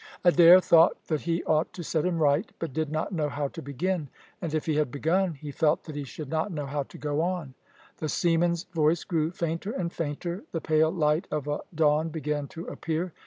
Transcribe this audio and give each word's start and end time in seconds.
Adair 0.23 0.59
thought 0.59 0.97
that 1.05 1.21
he 1.21 1.43
ought 1.43 1.71
to 1.73 1.83
set 1.83 2.03
him 2.05 2.17
right, 2.17 2.51
but 2.57 2.73
did 2.73 2.89
not 2.89 3.11
know 3.11 3.29
how 3.29 3.47
to 3.47 3.61
begin, 3.61 4.07
and, 4.41 4.51
if 4.55 4.65
he 4.65 4.73
had 4.73 4.89
begun, 4.89 5.35
he 5.35 5.51
felt 5.51 5.83
that 5.83 5.95
he 5.95 6.03
should 6.03 6.27
not 6.27 6.51
know 6.51 6.65
how 6.65 6.81
to 6.81 6.97
go 6.97 7.21
on. 7.21 7.53
The 7.97 8.09
seaman's 8.09 8.63
voice 8.63 9.03
grew 9.03 9.29
fainter 9.29 9.69
and 9.69 9.93
fainter, 9.93 10.43
the 10.53 10.59
pale 10.59 10.89
light 10.89 11.27
of 11.29 11.47
of 11.47 11.61
dawn 11.75 12.09
began 12.09 12.47
to 12.47 12.65
appear. 12.65 13.13